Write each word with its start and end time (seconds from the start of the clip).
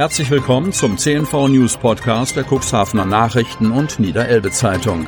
Herzlich 0.00 0.30
willkommen 0.30 0.72
zum 0.72 0.96
CNV 0.96 1.48
News 1.48 1.76
Podcast 1.76 2.34
der 2.34 2.46
Cuxhavener 2.50 3.04
Nachrichten 3.04 3.70
und 3.70 4.00
Niederelbe 4.00 4.50
Zeitung. 4.50 5.06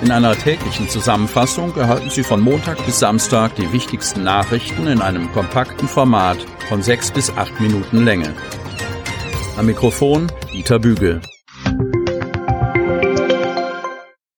In 0.00 0.10
einer 0.10 0.34
täglichen 0.34 0.88
Zusammenfassung 0.88 1.76
erhalten 1.76 2.08
Sie 2.08 2.22
von 2.22 2.40
Montag 2.40 2.82
bis 2.86 2.98
Samstag 2.98 3.56
die 3.56 3.70
wichtigsten 3.70 4.24
Nachrichten 4.24 4.86
in 4.86 5.02
einem 5.02 5.30
kompakten 5.32 5.86
Format 5.86 6.38
von 6.70 6.80
sechs 6.80 7.10
bis 7.10 7.28
acht 7.36 7.60
Minuten 7.60 8.06
Länge. 8.06 8.34
Am 9.58 9.66
Mikrofon 9.66 10.32
Dieter 10.50 10.78
Bügel. 10.78 11.20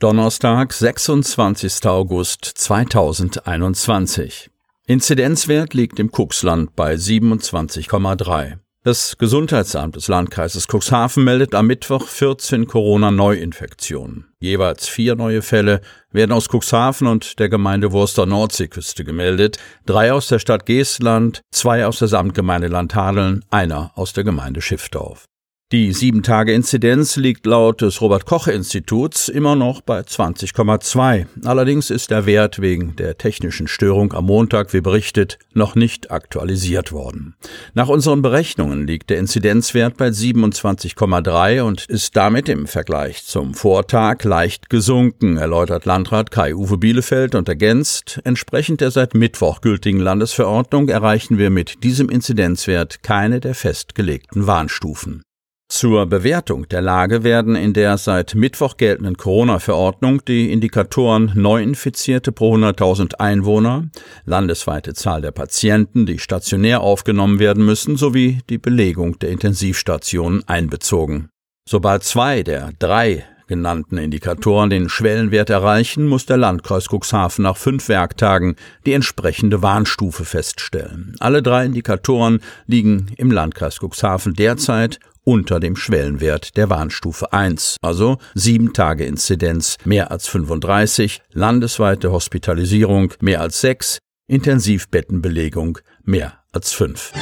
Donnerstag, 0.00 0.72
26. 0.72 1.86
August 1.86 2.44
2021. 2.44 4.50
Inzidenzwert 4.86 5.74
liegt 5.74 5.98
im 5.98 6.10
Cuxland 6.10 6.74
bei 6.74 6.94
27,3. 6.94 8.56
Das 8.82 9.18
Gesundheitsamt 9.18 9.96
des 9.96 10.08
Landkreises 10.08 10.68
Cuxhaven 10.68 11.22
meldet 11.22 11.54
am 11.54 11.66
Mittwoch 11.66 12.08
14 12.08 12.66
Corona-Neuinfektionen. 12.66 14.32
Jeweils 14.40 14.88
vier 14.88 15.16
neue 15.16 15.42
Fälle 15.42 15.82
werden 16.12 16.32
aus 16.32 16.48
Cuxhaven 16.48 17.06
und 17.06 17.38
der 17.38 17.50
Gemeinde 17.50 17.92
Wurster 17.92 18.24
Nordseeküste 18.24 19.04
gemeldet, 19.04 19.58
drei 19.84 20.14
aus 20.14 20.28
der 20.28 20.38
Stadt 20.38 20.64
Geestland, 20.64 21.42
zwei 21.50 21.84
aus 21.84 21.98
der 21.98 22.08
Samtgemeinde 22.08 22.68
Landhadeln, 22.68 23.44
einer 23.50 23.92
aus 23.96 24.14
der 24.14 24.24
Gemeinde 24.24 24.62
Schiffdorf. 24.62 25.26
Die 25.72 25.94
7-Tage-Inzidenz 25.94 27.14
liegt 27.14 27.46
laut 27.46 27.80
des 27.80 28.00
Robert-Koch-Instituts 28.00 29.28
immer 29.28 29.54
noch 29.54 29.82
bei 29.82 30.00
20,2. 30.00 31.26
Allerdings 31.44 31.90
ist 31.90 32.10
der 32.10 32.26
Wert 32.26 32.60
wegen 32.60 32.96
der 32.96 33.18
technischen 33.18 33.68
Störung 33.68 34.12
am 34.12 34.24
Montag, 34.24 34.72
wie 34.72 34.80
berichtet, 34.80 35.38
noch 35.54 35.76
nicht 35.76 36.10
aktualisiert 36.10 36.90
worden. 36.90 37.36
Nach 37.72 37.86
unseren 37.86 38.20
Berechnungen 38.20 38.84
liegt 38.84 39.10
der 39.10 39.18
Inzidenzwert 39.18 39.96
bei 39.96 40.08
27,3 40.08 41.62
und 41.62 41.84
ist 41.84 42.16
damit 42.16 42.48
im 42.48 42.66
Vergleich 42.66 43.24
zum 43.24 43.54
Vortag 43.54 44.24
leicht 44.24 44.70
gesunken, 44.70 45.36
erläutert 45.36 45.84
Landrat 45.84 46.32
Kai-Uwe 46.32 46.78
Bielefeld 46.78 47.36
und 47.36 47.48
ergänzt, 47.48 48.20
entsprechend 48.24 48.80
der 48.80 48.90
seit 48.90 49.14
Mittwoch 49.14 49.60
gültigen 49.60 50.00
Landesverordnung 50.00 50.88
erreichen 50.88 51.38
wir 51.38 51.50
mit 51.50 51.84
diesem 51.84 52.08
Inzidenzwert 52.08 53.04
keine 53.04 53.38
der 53.38 53.54
festgelegten 53.54 54.48
Warnstufen. 54.48 55.22
Zur 55.70 56.06
Bewertung 56.06 56.68
der 56.68 56.82
Lage 56.82 57.22
werden 57.22 57.54
in 57.54 57.72
der 57.72 57.96
seit 57.96 58.34
Mittwoch 58.34 58.76
geltenden 58.76 59.16
Corona-Verordnung 59.16 60.24
die 60.24 60.52
Indikatoren 60.52 61.30
Neuinfizierte 61.36 62.32
pro 62.32 62.56
100.000 62.56 63.14
Einwohner, 63.20 63.88
landesweite 64.24 64.94
Zahl 64.94 65.22
der 65.22 65.30
Patienten, 65.30 66.06
die 66.06 66.18
stationär 66.18 66.80
aufgenommen 66.80 67.38
werden 67.38 67.64
müssen, 67.64 67.96
sowie 67.96 68.40
die 68.50 68.58
Belegung 68.58 69.20
der 69.20 69.30
Intensivstationen 69.30 70.42
einbezogen. 70.48 71.28
Sobald 71.68 72.02
zwei 72.02 72.42
der 72.42 72.72
drei 72.80 73.24
genannten 73.46 73.96
Indikatoren 73.96 74.70
den 74.70 74.88
Schwellenwert 74.88 75.50
erreichen, 75.50 76.06
muss 76.06 76.26
der 76.26 76.36
Landkreis 76.36 76.86
Cuxhaven 76.88 77.42
nach 77.42 77.56
fünf 77.56 77.88
Werktagen 77.88 78.56
die 78.86 78.92
entsprechende 78.92 79.60
Warnstufe 79.60 80.24
feststellen. 80.24 81.14
Alle 81.20 81.42
drei 81.42 81.64
Indikatoren 81.64 82.40
liegen 82.66 83.12
im 83.16 83.30
Landkreis 83.30 83.78
Cuxhaven 83.80 84.34
derzeit 84.34 84.98
unter 85.24 85.60
dem 85.60 85.76
Schwellenwert 85.76 86.56
der 86.56 86.70
Warnstufe 86.70 87.32
1, 87.32 87.76
also 87.82 88.18
sieben 88.34 88.72
Tage 88.72 89.04
Inzidenz 89.04 89.76
mehr 89.84 90.10
als 90.10 90.28
35, 90.28 91.22
landesweite 91.32 92.10
Hospitalisierung 92.12 93.14
mehr 93.20 93.40
als 93.40 93.60
sechs, 93.60 93.98
Intensivbettenbelegung 94.26 95.78
mehr 96.04 96.34
als 96.52 96.72
fünf. 96.72 97.12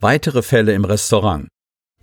Weitere 0.00 0.42
Fälle 0.42 0.72
im 0.74 0.84
Restaurant. 0.84 1.48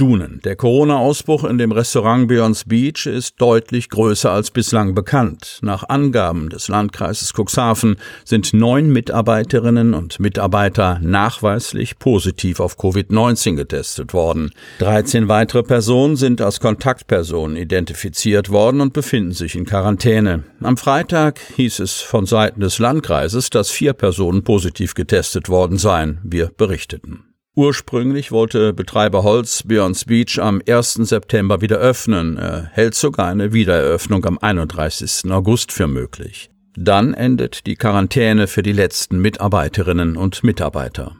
Dunen. 0.01 0.41
Der 0.43 0.55
Corona-Ausbruch 0.55 1.43
in 1.43 1.59
dem 1.59 1.71
Restaurant 1.71 2.27
Björns 2.27 2.63
Beach 2.63 3.05
ist 3.05 3.39
deutlich 3.39 3.87
größer 3.87 4.31
als 4.31 4.49
bislang 4.49 4.95
bekannt. 4.95 5.59
Nach 5.61 5.87
Angaben 5.89 6.49
des 6.49 6.69
Landkreises 6.69 7.33
Cuxhaven 7.37 7.97
sind 8.25 8.51
neun 8.51 8.89
Mitarbeiterinnen 8.89 9.93
und 9.93 10.19
Mitarbeiter 10.19 10.97
nachweislich 11.03 11.99
positiv 11.99 12.59
auf 12.59 12.79
Covid-19 12.79 13.55
getestet 13.55 14.15
worden. 14.15 14.53
13 14.79 15.27
weitere 15.27 15.61
Personen 15.61 16.15
sind 16.15 16.41
als 16.41 16.59
Kontaktpersonen 16.59 17.55
identifiziert 17.55 18.49
worden 18.49 18.81
und 18.81 18.93
befinden 18.93 19.33
sich 19.33 19.55
in 19.55 19.65
Quarantäne. 19.65 20.45
Am 20.63 20.77
Freitag 20.77 21.39
hieß 21.57 21.77
es 21.77 22.01
von 22.01 22.25
Seiten 22.25 22.61
des 22.61 22.79
Landkreises, 22.79 23.51
dass 23.51 23.69
vier 23.69 23.93
Personen 23.93 24.43
positiv 24.43 24.95
getestet 24.95 25.47
worden 25.47 25.77
seien. 25.77 26.17
Wir 26.23 26.49
berichteten. 26.57 27.30
Ursprünglich 27.53 28.31
wollte 28.31 28.71
Betreiber 28.71 29.23
Holz 29.23 29.63
Björns 29.63 30.05
Beach 30.05 30.39
am 30.39 30.61
1. 30.65 30.93
September 30.93 31.59
wieder 31.59 31.79
öffnen. 31.79 32.37
Er 32.37 32.69
hält 32.71 32.95
sogar 32.95 33.27
eine 33.27 33.51
Wiedereröffnung 33.51 34.23
am 34.23 34.37
31. 34.37 35.29
August 35.29 35.73
für 35.73 35.87
möglich. 35.87 36.49
Dann 36.77 37.13
endet 37.13 37.67
die 37.67 37.75
Quarantäne 37.75 38.47
für 38.47 38.63
die 38.63 38.71
letzten 38.71 39.19
Mitarbeiterinnen 39.19 40.15
und 40.15 40.45
Mitarbeiter. 40.45 41.17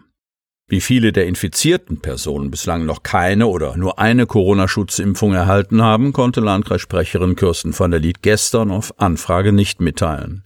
Wie 0.72 0.80
viele 0.80 1.12
der 1.12 1.26
infizierten 1.26 2.00
Personen 2.00 2.50
bislang 2.50 2.86
noch 2.86 3.04
keine 3.04 3.48
oder 3.48 3.76
nur 3.76 4.00
eine 4.00 4.26
Corona-Schutzimpfung 4.26 5.34
erhalten 5.34 5.82
haben, 5.82 6.14
konnte 6.14 6.40
Landkreissprecherin 6.40 7.36
Kirsten 7.36 7.74
von 7.74 7.92
der 7.92 8.00
Lied 8.00 8.22
gestern 8.22 8.72
auf 8.72 8.98
Anfrage 8.98 9.52
nicht 9.52 9.82
mitteilen. 9.82 10.44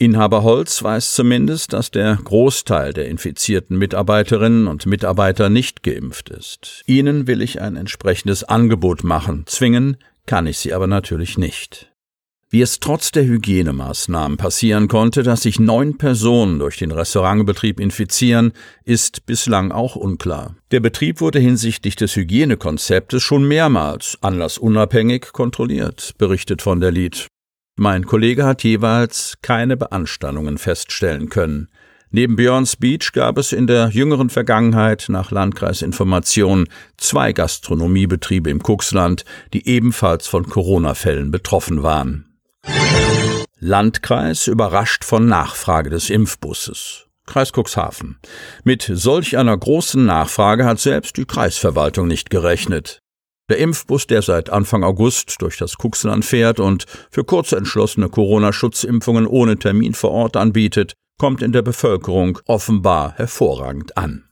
Inhaber 0.00 0.42
Holz 0.42 0.82
weiß 0.82 1.14
zumindest, 1.14 1.74
dass 1.74 1.92
der 1.92 2.18
Großteil 2.24 2.92
der 2.92 3.06
infizierten 3.06 3.78
Mitarbeiterinnen 3.78 4.66
und 4.66 4.86
Mitarbeiter 4.86 5.48
nicht 5.48 5.84
geimpft 5.84 6.28
ist. 6.30 6.82
Ihnen 6.86 7.28
will 7.28 7.40
ich 7.40 7.60
ein 7.60 7.76
entsprechendes 7.76 8.42
Angebot 8.42 9.04
machen, 9.04 9.44
zwingen 9.46 9.96
kann 10.26 10.48
ich 10.48 10.58
sie 10.58 10.74
aber 10.74 10.88
natürlich 10.88 11.38
nicht. 11.38 11.92
Wie 12.50 12.62
es 12.62 12.80
trotz 12.80 13.12
der 13.12 13.24
Hygienemaßnahmen 13.24 14.38
passieren 14.38 14.88
konnte, 14.88 15.22
dass 15.22 15.42
sich 15.42 15.60
neun 15.60 15.98
Personen 15.98 16.58
durch 16.58 16.78
den 16.78 16.92
Restaurantbetrieb 16.92 17.78
infizieren, 17.78 18.52
ist 18.84 19.26
bislang 19.26 19.70
auch 19.70 19.96
unklar. 19.96 20.54
Der 20.70 20.80
Betrieb 20.80 21.20
wurde 21.20 21.40
hinsichtlich 21.40 21.94
des 21.94 22.16
Hygienekonzeptes 22.16 23.22
schon 23.22 23.46
mehrmals 23.46 24.16
anlassunabhängig 24.22 25.32
kontrolliert, 25.32 26.14
berichtet 26.16 26.62
von 26.62 26.80
der 26.80 26.90
Lied. 26.90 27.26
Mein 27.76 28.06
Kollege 28.06 28.46
hat 28.46 28.64
jeweils 28.64 29.34
keine 29.42 29.76
Beanstandungen 29.76 30.56
feststellen 30.56 31.28
können. 31.28 31.68
Neben 32.10 32.36
Björns 32.36 32.76
Beach 32.76 33.12
gab 33.12 33.36
es 33.36 33.52
in 33.52 33.66
der 33.66 33.90
jüngeren 33.90 34.30
Vergangenheit 34.30 35.04
nach 35.10 35.30
Landkreisinformationen 35.30 36.66
zwei 36.96 37.34
Gastronomiebetriebe 37.34 38.48
im 38.48 38.62
Kuxland, 38.62 39.26
die 39.52 39.68
ebenfalls 39.68 40.26
von 40.26 40.48
Corona-Fällen 40.48 41.30
betroffen 41.30 41.82
waren. 41.82 42.27
Landkreis 43.60 44.46
überrascht 44.46 45.04
von 45.04 45.26
Nachfrage 45.26 45.90
des 45.90 46.10
Impfbusses. 46.10 47.06
Kreis 47.26 47.52
Cuxhaven. 47.52 48.18
Mit 48.62 48.88
solch 48.92 49.36
einer 49.36 49.56
großen 49.56 50.04
Nachfrage 50.04 50.64
hat 50.64 50.78
selbst 50.78 51.16
die 51.16 51.24
Kreisverwaltung 51.24 52.06
nicht 52.06 52.30
gerechnet. 52.30 53.00
Der 53.50 53.58
Impfbus, 53.58 54.06
der 54.06 54.22
seit 54.22 54.50
Anfang 54.50 54.84
August 54.84 55.36
durch 55.40 55.56
das 55.56 55.76
Cuxland 55.76 56.24
fährt 56.24 56.60
und 56.60 56.84
für 57.10 57.24
kurze 57.24 57.56
entschlossene 57.56 58.08
Corona-Schutzimpfungen 58.08 59.26
ohne 59.26 59.58
Termin 59.58 59.94
vor 59.94 60.12
Ort 60.12 60.36
anbietet, 60.36 60.94
kommt 61.18 61.42
in 61.42 61.52
der 61.52 61.62
Bevölkerung 61.62 62.38
offenbar 62.46 63.14
hervorragend 63.16 63.96
an. 63.96 64.27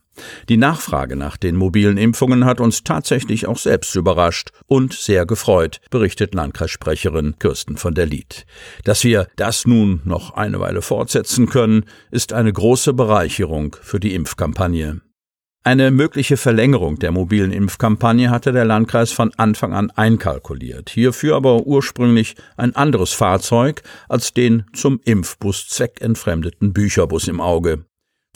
Die 0.49 0.57
Nachfrage 0.57 1.15
nach 1.15 1.37
den 1.37 1.55
mobilen 1.55 1.97
Impfungen 1.97 2.45
hat 2.45 2.59
uns 2.59 2.83
tatsächlich 2.83 3.47
auch 3.47 3.57
selbst 3.57 3.95
überrascht 3.95 4.49
und 4.65 4.93
sehr 4.93 5.25
gefreut, 5.25 5.79
berichtet 5.89 6.33
Landkreissprecherin 6.33 7.35
Kirsten 7.39 7.77
von 7.77 7.93
der 7.93 8.05
Lied. 8.05 8.45
Dass 8.83 9.03
wir 9.03 9.27
das 9.35 9.65
nun 9.65 10.01
noch 10.05 10.33
eine 10.33 10.59
Weile 10.59 10.81
fortsetzen 10.81 11.47
können, 11.47 11.85
ist 12.11 12.33
eine 12.33 12.51
große 12.51 12.93
Bereicherung 12.93 13.75
für 13.81 13.99
die 13.99 14.13
Impfkampagne. 14.15 15.01
Eine 15.67 15.91
mögliche 15.91 16.37
Verlängerung 16.37 16.97
der 16.97 17.11
mobilen 17.11 17.51
Impfkampagne 17.51 18.29
hatte 18.29 18.53
der 18.53 18.63
Landkreis 18.63 19.11
von 19.11 19.33
Anfang 19.35 19.73
an 19.73 19.91
einkalkuliert, 19.91 20.89
hierfür 20.89 21.35
aber 21.35 21.67
ursprünglich 21.67 22.35
ein 22.55 22.73
anderes 22.73 23.11
Fahrzeug 23.11 23.83
als 24.07 24.33
den 24.33 24.63
zum 24.71 25.01
Impfbus 25.03 25.67
zweckentfremdeten 25.67 26.71
Bücherbus 26.71 27.27
im 27.27 27.41
Auge. 27.41 27.83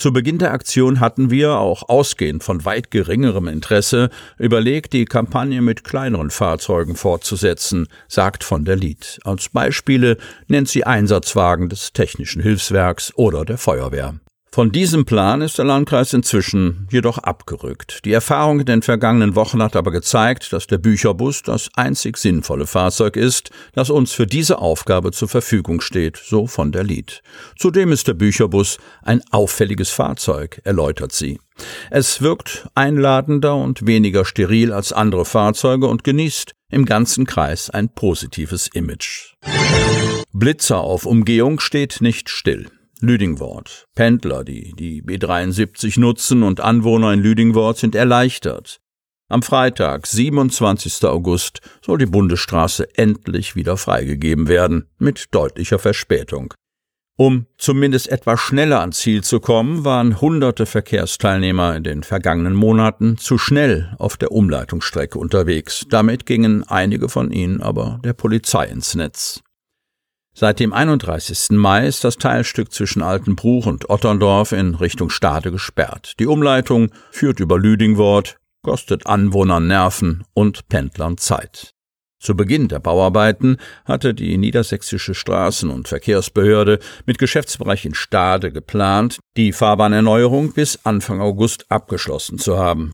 Zu 0.01 0.12
Beginn 0.12 0.39
der 0.39 0.51
Aktion 0.51 1.00
hatten 1.00 1.30
wir, 1.30 1.59
auch 1.59 1.88
ausgehend 1.88 2.44
von 2.44 2.65
weit 2.65 2.89
geringerem 2.89 3.48
Interesse, 3.48 4.09
überlegt, 4.39 4.94
die 4.94 5.06
Kampagne 5.06 5.62
mit 5.62 5.83
kleineren 5.83 6.31
Fahrzeugen 6.31 6.95
fortzusetzen, 6.95 7.88
sagt 8.07 8.44
von 8.44 8.65
der 8.65 8.77
Lied. 8.77 9.19
Als 9.25 9.50
Beispiele 9.50 10.18
nennt 10.48 10.69
sie 10.69 10.86
Einsatzwagen 10.86 11.69
des 11.69 11.94
Technischen 11.94 12.42
Hilfswerks 12.42 13.13
oder 13.15 13.45
der 13.45 13.59
Feuerwehr. 13.59 14.15
Von 14.53 14.74
diesem 14.74 15.06
Plan 15.06 15.39
ist 15.39 15.59
der 15.59 15.65
Landkreis 15.65 16.12
inzwischen 16.12 16.86
jedoch 16.92 17.18
abgerückt. 17.19 18.03
Die 18.03 18.12
Erfahrung 18.12 18.59
in 18.59 18.65
den 18.65 18.81
vergangenen 18.81 19.33
Wochen 19.36 19.63
hat 19.63 19.77
aber 19.77 19.92
gezeigt, 19.92 20.51
dass 20.51 20.68
der 20.68 20.77
Bücherbus 20.77 21.42
das 21.42 21.69
einzig 21.75 22.18
sinnvolle 22.18 22.68
Fahrzeug 22.68 23.15
ist, 23.15 23.51
das 23.71 23.89
uns 23.89 24.12
für 24.12 24.27
diese 24.27 24.59
Aufgabe 24.59 25.13
zur 25.13 25.30
Verfügung 25.30 25.80
steht, 25.80 26.18
so 26.18 26.48
von 26.48 26.74
der 26.74 26.83
Lied. 26.83 27.21
Zudem 27.57 27.94
ist 27.94 28.09
der 28.09 28.13
Bücherbus 28.13 28.77
ein 29.03 29.21
auffälliges 29.31 29.89
Fahrzeug, 29.89 30.59
erläutert 30.65 31.13
sie. 31.13 31.39
Es 31.89 32.21
wirkt 32.21 32.68
einladender 32.75 33.56
und 33.56 33.88
weniger 33.88 34.25
steril 34.25 34.74
als 34.74 34.92
andere 34.92 35.24
Fahrzeuge 35.24 35.88
und 35.88 36.04
genießt 36.04 36.51
im 36.69 36.83
ganzen 36.83 37.25
Kreis 37.25 37.69
ein 37.69 37.88
positives 37.88 38.68
Image. 38.68 39.33
Blitzer 40.33 40.81
auf 40.81 41.06
Umgehung 41.06 41.62
steht 41.62 42.01
nicht 42.01 42.30
still. 42.30 42.68
Lüdingwort. 43.01 43.88
Pendler, 43.95 44.44
die 44.44 44.74
die 44.77 45.03
B73 45.03 46.00
nutzen 46.00 46.44
und 46.44 46.62
Anwohner 46.62 47.13
in 47.13 47.19
Lüdingwort 47.19 47.77
sind 47.77 47.95
erleichtert. 47.95 48.80
Am 49.27 49.42
Freitag, 49.42 50.07
27. 50.07 51.06
August, 51.06 51.62
soll 51.86 51.98
die 51.98 52.06
Bundesstraße 52.06 52.98
endlich 52.98 53.56
wieder 53.56 53.77
freigegeben 53.77 54.48
werden, 54.48 54.89
mit 54.98 55.27
deutlicher 55.31 55.80
Verspätung. 55.80 56.53
Um 57.18 57.45
zumindest 57.57 58.09
etwas 58.09 58.39
schneller 58.39 58.81
ans 58.81 59.00
Ziel 59.00 59.24
zu 59.24 59.39
kommen, 59.39 59.86
waren 59.86 60.21
hunderte 60.21 60.65
Verkehrsteilnehmer 60.65 61.75
in 61.75 61.83
den 61.83 62.04
vergangenen 62.04 62.56
Monaten 62.56 63.18
zu 63.18 63.38
schnell 63.38 63.95
auf 64.00 64.18
der 64.18 64.31
Umleitungsstrecke 64.31 65.19
unterwegs. 65.19 65.86
Damit 65.89 66.25
gingen 66.25 66.63
einige 66.68 67.09
von 67.09 67.31
ihnen 67.31 67.62
aber 67.62 68.00
der 68.04 68.13
Polizei 68.13 68.65
ins 68.65 68.95
Netz. 68.95 69.42
Seit 70.33 70.60
dem 70.60 70.72
31. 70.72 71.51
Mai 71.51 71.86
ist 71.86 72.04
das 72.04 72.18
Teilstück 72.18 72.72
zwischen 72.72 73.01
Altenbruch 73.01 73.66
und 73.66 73.89
Otterndorf 73.89 74.54
in 74.54 74.75
Richtung 74.75 75.10
Stade 75.10 75.51
gesperrt. 75.51 76.13
Die 76.19 76.25
Umleitung 76.25 76.92
führt 77.12 77.39
über 77.39 77.60
Lüdingwort, 77.60 78.38
kostet 78.63 79.07
Anwohnern 79.07 79.68
Nerven 79.68 80.24
und 80.33 80.68
Pendlern 80.69 81.18
Zeit. 81.18 81.74
Zu 82.22 82.36
Beginn 82.36 82.68
der 82.68 82.80
Bauarbeiten 82.80 83.57
hatte 83.83 84.13
die 84.13 84.38
Niedersächsische 84.38 85.13
Straßen- 85.13 85.69
und 85.69 85.88
Verkehrsbehörde 85.88 86.80
mit 87.07 87.18
Geschäftsbereich 87.18 87.83
in 87.86 87.95
Stade 87.95 88.51
geplant, 88.51 89.19
die 89.38 89.51
Fahrbahnerneuerung 89.51 90.54
bis 90.54 90.86
Anfang 90.86 91.19
August 91.19 91.69
abgeschlossen 91.69 92.38
zu 92.38 92.60
haben. 92.60 92.92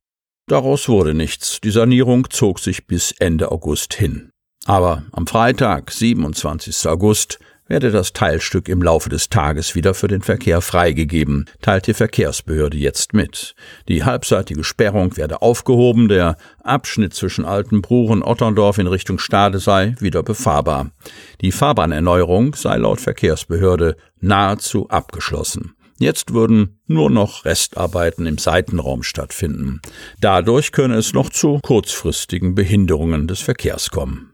Daraus 0.47 0.87
wurde 0.87 1.13
nichts. 1.13 1.59
Die 1.61 1.71
Sanierung 1.71 2.29
zog 2.29 2.59
sich 2.59 2.87
bis 2.87 3.11
Ende 3.11 3.51
August 3.51 3.93
hin. 3.93 4.31
Aber 4.67 5.03
am 5.13 5.25
Freitag, 5.25 5.91
27. 5.91 6.87
August, 6.87 7.39
werde 7.69 7.89
das 7.89 8.11
Teilstück 8.11 8.67
im 8.67 8.81
Laufe 8.81 9.07
des 9.07 9.29
Tages 9.29 9.75
wieder 9.75 9.93
für 9.93 10.09
den 10.09 10.21
Verkehr 10.21 10.59
freigegeben, 10.59 11.45
teilt 11.61 11.87
die 11.87 11.93
Verkehrsbehörde 11.93 12.75
jetzt 12.75 13.13
mit. 13.13 13.55
Die 13.87 14.03
halbseitige 14.03 14.65
Sperrung 14.65 15.15
werde 15.15 15.41
aufgehoben, 15.41 16.09
der 16.09 16.35
Abschnitt 16.63 17.13
zwischen 17.13 17.45
Altenbruch 17.45 18.09
und 18.09 18.23
Otterndorf 18.23 18.77
in 18.77 18.87
Richtung 18.87 19.19
Stade 19.19 19.59
sei 19.59 19.95
wieder 19.99 20.21
befahrbar. 20.21 20.91
Die 21.39 21.53
Fahrbahnerneuerung 21.53 22.53
sei 22.53 22.75
laut 22.75 22.99
Verkehrsbehörde 22.99 23.95
nahezu 24.19 24.89
abgeschlossen. 24.89 25.75
Jetzt 25.97 26.33
würden 26.33 26.81
nur 26.87 27.09
noch 27.09 27.45
Restarbeiten 27.45 28.25
im 28.25 28.37
Seitenraum 28.37 29.01
stattfinden. 29.01 29.81
Dadurch 30.19 30.73
könne 30.73 30.95
es 30.95 31.13
noch 31.13 31.29
zu 31.29 31.59
kurzfristigen 31.63 32.53
Behinderungen 32.53 33.27
des 33.27 33.39
Verkehrs 33.39 33.91
kommen. 33.91 34.33